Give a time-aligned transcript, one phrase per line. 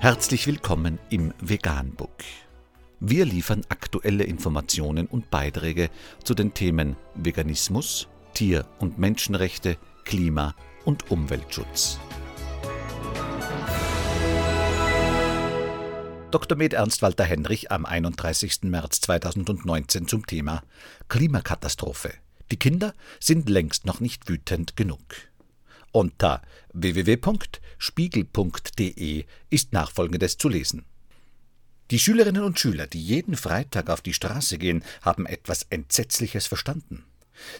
[0.00, 2.22] Herzlich willkommen im Veganbook.
[3.00, 5.90] Wir liefern aktuelle Informationen und Beiträge
[6.22, 10.54] zu den Themen Veganismus, Tier- und Menschenrechte, Klima-
[10.84, 11.98] und Umweltschutz.
[16.30, 16.56] Dr.
[16.56, 18.70] Med Ernst Walter Henrich am 31.
[18.70, 20.62] März 2019 zum Thema
[21.08, 22.12] Klimakatastrophe.
[22.52, 25.27] Die Kinder sind längst noch nicht wütend genug.
[25.92, 26.42] Unter
[26.72, 30.84] www.spiegel.de ist nachfolgendes zu lesen.
[31.90, 37.04] Die Schülerinnen und Schüler, die jeden Freitag auf die Straße gehen, haben etwas Entsetzliches verstanden.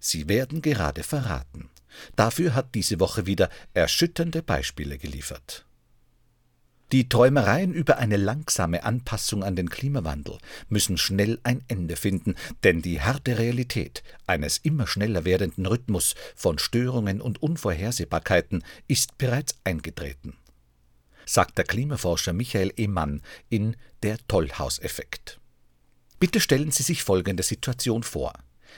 [0.00, 1.70] Sie werden gerade verraten.
[2.16, 5.64] Dafür hat diese Woche wieder erschütternde Beispiele geliefert.
[6.92, 12.80] Die Träumereien über eine langsame Anpassung an den Klimawandel müssen schnell ein Ende finden, denn
[12.80, 20.36] die harte Realität eines immer schneller werdenden Rhythmus von Störungen und Unvorhersehbarkeiten ist bereits eingetreten,
[21.24, 22.86] sagt der Klimaforscher Michael E.
[22.86, 25.40] Mann in Der Tollhauseffekt.
[26.20, 28.32] Bitte stellen Sie sich folgende Situation vor.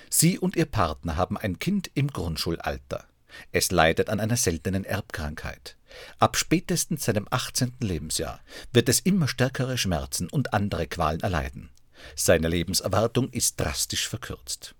[0.08, 3.04] Sie und Ihr Partner haben ein Kind im Grundschulalter.
[3.52, 5.77] Es leidet an einer seltenen Erbkrankheit.
[6.18, 7.74] Ab spätestens seinem 18.
[7.80, 8.40] Lebensjahr
[8.72, 11.70] wird es immer stärkere Schmerzen und andere Qualen erleiden.
[12.14, 14.74] Seine Lebenserwartung ist drastisch verkürzt.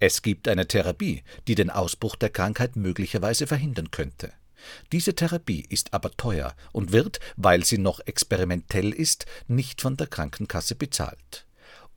[0.00, 4.32] Es gibt eine Therapie, die den Ausbruch der Krankheit möglicherweise verhindern könnte.
[4.92, 10.06] Diese Therapie ist aber teuer und wird, weil sie noch experimentell ist, nicht von der
[10.06, 11.46] Krankenkasse bezahlt.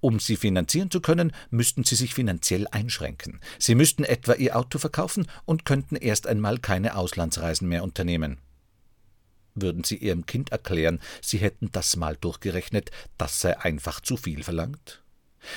[0.02, 3.39] Um sie finanzieren zu können, müssten sie sich finanziell einschränken.
[3.59, 8.39] Sie müssten etwa ihr Auto verkaufen und könnten erst einmal keine Auslandsreisen mehr unternehmen.
[9.53, 14.44] Würden Sie Ihrem Kind erklären, Sie hätten das mal durchgerechnet, das sei einfach zu viel
[14.44, 15.03] verlangt?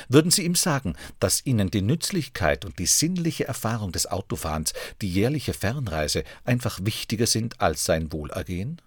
[0.09, 5.11] Würden Sie ihm sagen, dass Ihnen die Nützlichkeit und die sinnliche Erfahrung des Autofahrens, die
[5.11, 8.81] jährliche Fernreise einfach wichtiger sind als sein Wohlergehen?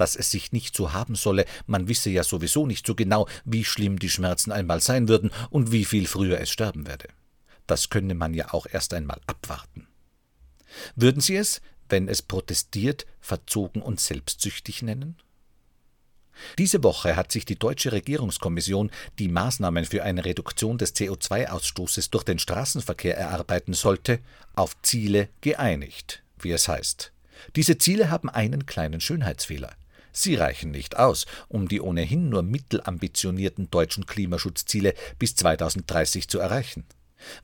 [0.00, 3.64] Dass es sich nicht so haben solle, man wisse ja sowieso nicht so genau, wie
[3.64, 7.08] schlimm die Schmerzen einmal sein würden und wie viel früher es sterben werde.
[7.66, 9.86] Das könne man ja auch erst einmal abwarten.
[10.96, 15.16] Würden Sie es, wenn es protestiert, verzogen und selbstsüchtig nennen?
[16.56, 22.24] Diese Woche hat sich die deutsche Regierungskommission, die Maßnahmen für eine Reduktion des CO2-Ausstoßes durch
[22.24, 24.20] den Straßenverkehr erarbeiten sollte,
[24.54, 27.12] auf Ziele geeinigt, wie es heißt.
[27.56, 29.76] Diese Ziele haben einen kleinen Schönheitsfehler.
[30.12, 36.84] Sie reichen nicht aus, um die ohnehin nur mittelambitionierten deutschen Klimaschutzziele bis 2030 zu erreichen.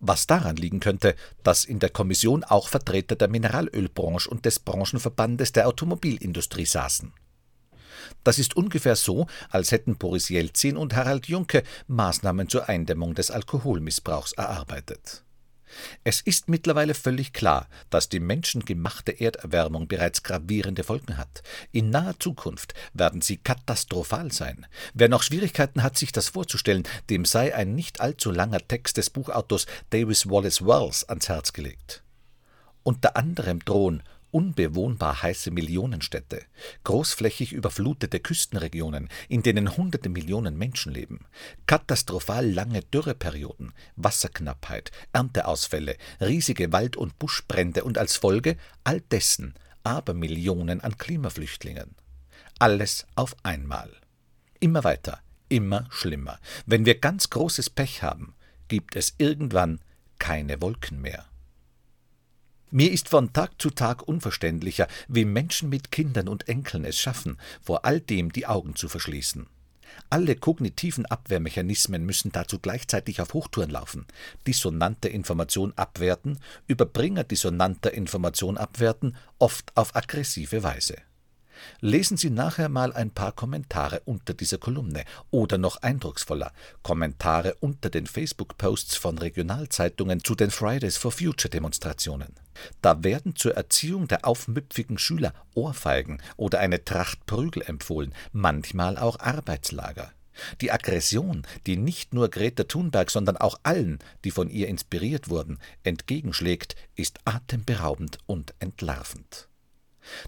[0.00, 5.52] Was daran liegen könnte, dass in der Kommission auch Vertreter der Mineralölbranche und des Branchenverbandes
[5.52, 7.12] der Automobilindustrie saßen.
[8.24, 13.30] Das ist ungefähr so, als hätten Boris Jelzin und Harald Junke Maßnahmen zur Eindämmung des
[13.30, 15.25] Alkoholmissbrauchs erarbeitet.
[16.04, 21.42] Es ist mittlerweile völlig klar, dass die menschengemachte Erderwärmung bereits gravierende Folgen hat.
[21.72, 24.66] In naher Zukunft werden sie katastrophal sein.
[24.94, 29.10] Wer noch Schwierigkeiten hat, sich das vorzustellen, dem sei ein nicht allzu langer Text des
[29.10, 32.02] Buchautors Davis Wallace Wells ans Herz gelegt.
[32.82, 34.02] Unter anderem drohen
[34.36, 36.42] unbewohnbar heiße Millionenstädte,
[36.84, 41.20] großflächig überflutete Küstenregionen, in denen hunderte Millionen Menschen leben,
[41.66, 49.54] katastrophal lange Dürreperioden, Wasserknappheit, Ernteausfälle, riesige Wald- und Buschbrände und als Folge all dessen
[49.84, 51.94] Abermillionen an Klimaflüchtlingen.
[52.58, 53.90] Alles auf einmal.
[54.60, 56.38] Immer weiter, immer schlimmer.
[56.66, 58.34] Wenn wir ganz großes Pech haben,
[58.68, 59.80] gibt es irgendwann
[60.18, 61.24] keine Wolken mehr.
[62.72, 67.38] Mir ist von Tag zu Tag unverständlicher, wie Menschen mit Kindern und Enkeln es schaffen,
[67.62, 69.46] vor all dem die Augen zu verschließen.
[70.10, 74.04] Alle kognitiven Abwehrmechanismen müssen dazu gleichzeitig auf Hochtouren laufen.
[74.48, 80.96] Dissonante Information abwerten, Überbringer dissonanter Information abwerten, oft auf aggressive Weise.
[81.80, 86.52] Lesen Sie nachher mal ein paar Kommentare unter dieser Kolumne oder noch eindrucksvoller
[86.82, 92.34] Kommentare unter den Facebook-Posts von Regionalzeitungen zu den Fridays for Future Demonstrationen.
[92.82, 99.18] Da werden zur Erziehung der aufmüpfigen Schüler Ohrfeigen oder eine Tracht Prügel empfohlen, manchmal auch
[99.20, 100.12] Arbeitslager.
[100.60, 105.58] Die Aggression, die nicht nur Greta Thunberg, sondern auch allen, die von ihr inspiriert wurden,
[105.82, 109.48] entgegenschlägt, ist atemberaubend und entlarvend.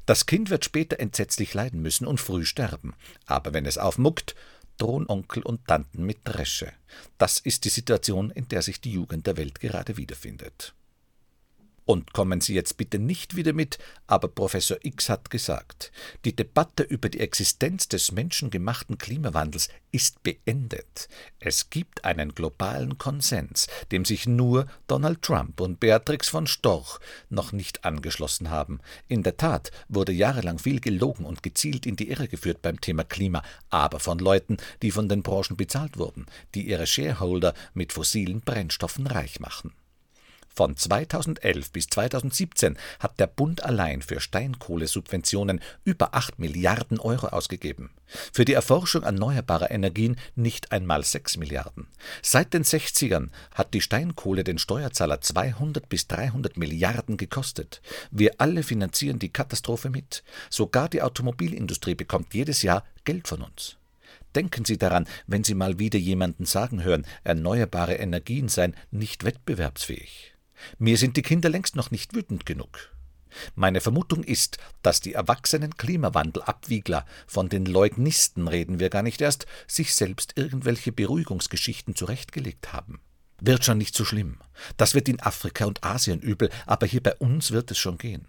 [0.07, 2.95] Das Kind wird später entsetzlich leiden müssen und früh sterben.
[3.27, 4.35] Aber wenn es aufmuckt,
[4.79, 6.73] drohen Onkel und Tanten mit Dresche.
[7.19, 10.75] Das ist die Situation, in der sich die Jugend der Welt gerade wiederfindet.
[11.91, 15.91] Und kommen Sie jetzt bitte nicht wieder mit, aber Professor X hat gesagt,
[16.27, 21.09] die Debatte über die Existenz des menschengemachten Klimawandels ist beendet.
[21.41, 26.99] Es gibt einen globalen Konsens, dem sich nur Donald Trump und Beatrix von Storch
[27.31, 28.81] noch nicht angeschlossen haben.
[29.09, 33.05] In der Tat wurde jahrelang viel gelogen und gezielt in die Irre geführt beim Thema
[33.05, 38.43] Klima, aber von Leuten, die von den Branchen bezahlt wurden, die ihre Shareholder mit fossilen
[38.43, 39.73] Brennstoffen reich machen.
[40.59, 47.91] Von 2011 bis 2017 hat der Bund allein für Steinkohlesubventionen über 8 Milliarden Euro ausgegeben.
[48.33, 51.87] Für die Erforschung erneuerbarer Energien nicht einmal 6 Milliarden.
[52.23, 57.81] Seit den 60ern hat die Steinkohle den Steuerzahler 200 bis 300 Milliarden gekostet.
[58.11, 60.25] Wir alle finanzieren die Katastrophe mit.
[60.51, 63.77] Sogar die Automobilindustrie bekommt jedes Jahr Geld von uns.
[64.35, 70.35] Denken Sie daran, wenn Sie mal wieder jemanden sagen hören, erneuerbare Energien seien nicht wettbewerbsfähig.
[70.79, 72.93] Mir sind die Kinder längst noch nicht wütend genug.
[73.55, 79.47] Meine Vermutung ist, dass die erwachsenen Klimawandelabwiegler, von den Leugnisten reden wir gar nicht erst,
[79.67, 83.01] sich selbst irgendwelche Beruhigungsgeschichten zurechtgelegt haben.
[83.41, 84.39] Wird schon nicht so schlimm.
[84.77, 88.27] Das wird in Afrika und Asien übel, aber hier bei uns wird es schon gehen.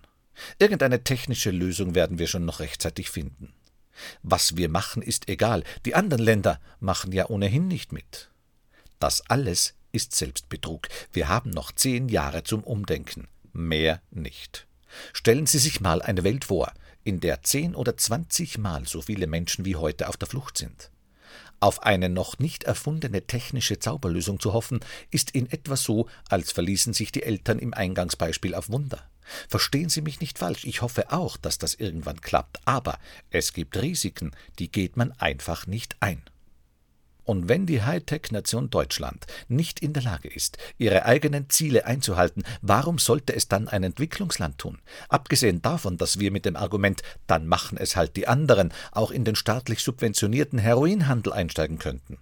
[0.60, 3.54] Irgendeine technische Lösung werden wir schon noch rechtzeitig finden.
[4.24, 8.30] Was wir machen, ist egal, die anderen Länder machen ja ohnehin nicht mit.
[9.00, 10.88] Das alles ist Selbstbetrug.
[11.12, 13.28] Wir haben noch zehn Jahre zum Umdenken.
[13.54, 14.68] Mehr nicht.
[15.14, 16.72] Stellen Sie sich mal eine Welt vor,
[17.04, 20.92] in der zehn oder zwanzigmal so viele Menschen wie heute auf der Flucht sind.
[21.60, 24.80] Auf eine noch nicht erfundene technische Zauberlösung zu hoffen,
[25.12, 29.04] ist in etwa so, als verließen sich die Eltern im Eingangsbeispiel auf Wunder.
[29.48, 32.98] Verstehen Sie mich nicht falsch, ich hoffe auch, dass das irgendwann klappt, aber
[33.30, 36.24] es gibt Risiken, die geht man einfach nicht ein.
[37.30, 42.98] Und wenn die Hightech-Nation Deutschland nicht in der Lage ist, ihre eigenen Ziele einzuhalten, warum
[42.98, 44.80] sollte es dann ein Entwicklungsland tun?
[45.10, 49.26] Abgesehen davon, dass wir mit dem Argument, dann machen es halt die anderen, auch in
[49.26, 52.18] den staatlich subventionierten Heroinhandel einsteigen könnten.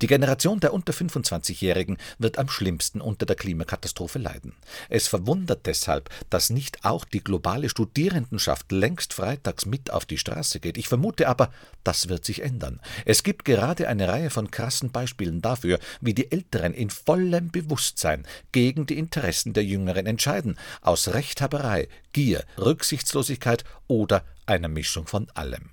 [0.00, 4.54] Die Generation der unter 25-Jährigen wird am schlimmsten unter der Klimakatastrophe leiden.
[4.88, 10.60] Es verwundert deshalb, dass nicht auch die globale Studierendenschaft längst freitags mit auf die Straße
[10.60, 10.76] geht.
[10.78, 11.50] Ich vermute aber,
[11.84, 12.80] das wird sich ändern.
[13.04, 18.26] Es gibt gerade eine Reihe von krassen Beispielen dafür, wie die Älteren in vollem Bewusstsein
[18.52, 25.70] gegen die Interessen der Jüngeren entscheiden, aus Rechthaberei, Gier, Rücksichtslosigkeit oder einer Mischung von allem.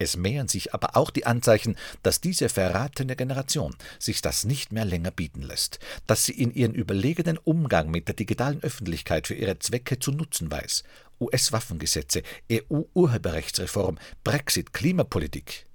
[0.00, 4.84] Es mehren sich aber auch die Anzeichen, dass diese verratene Generation sich das nicht mehr
[4.84, 9.58] länger bieten lässt, dass sie in ihren überlegenen Umgang mit der digitalen Öffentlichkeit für ihre
[9.58, 10.84] Zwecke zu nutzen weiß.
[11.20, 15.66] US-Waffengesetze, EU-Urheberrechtsreform, Brexit, Klimapolitik.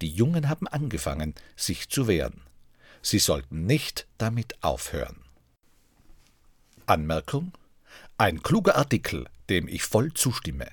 [0.00, 2.42] Die Jungen haben angefangen, sich zu wehren.
[3.00, 5.22] Sie sollten nicht damit aufhören.
[6.86, 7.52] Anmerkung?
[8.16, 10.66] Ein kluger Artikel, dem ich voll zustimme.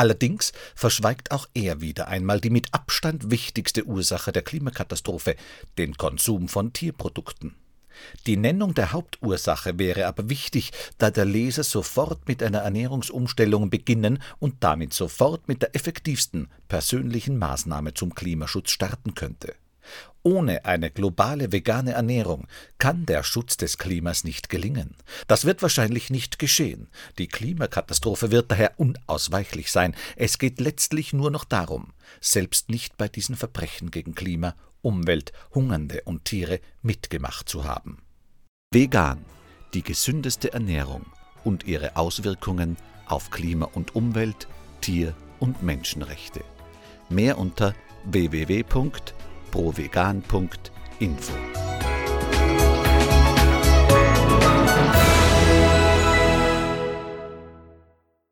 [0.00, 5.36] Allerdings verschweigt auch er wieder einmal die mit Abstand wichtigste Ursache der Klimakatastrophe,
[5.76, 7.54] den Konsum von Tierprodukten.
[8.26, 14.22] Die Nennung der Hauptursache wäre aber wichtig, da der Leser sofort mit einer Ernährungsumstellung beginnen
[14.38, 19.54] und damit sofort mit der effektivsten persönlichen Maßnahme zum Klimaschutz starten könnte.
[20.22, 22.46] Ohne eine globale vegane Ernährung
[22.76, 24.94] kann der Schutz des Klimas nicht gelingen.
[25.28, 26.88] Das wird wahrscheinlich nicht geschehen.
[27.18, 29.94] Die Klimakatastrophe wird daher unausweichlich sein.
[30.16, 36.02] Es geht letztlich nur noch darum, selbst nicht bei diesen Verbrechen gegen Klima, Umwelt, Hungernde
[36.04, 37.98] und Tiere mitgemacht zu haben.
[38.72, 39.24] Vegan,
[39.72, 41.06] die gesündeste Ernährung
[41.44, 42.76] und ihre Auswirkungen
[43.06, 44.48] auf Klima und Umwelt,
[44.82, 46.44] Tier- und Menschenrechte.
[47.08, 48.64] Mehr unter www
[49.50, 51.69] provegan.info.